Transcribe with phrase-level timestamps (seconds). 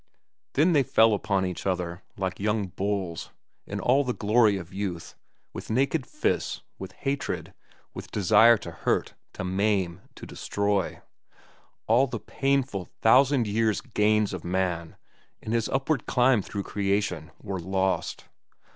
[0.53, 3.29] Then they fell upon each other, like young bulls,
[3.67, 5.13] in all the glory of youth,
[5.53, 7.53] with naked fists, with hatred,
[7.93, 11.03] with desire to hurt, to maim, to destroy.
[11.85, 14.95] All the painful, thousand years' gains of man
[15.39, 18.25] in his upward climb through creation were lost.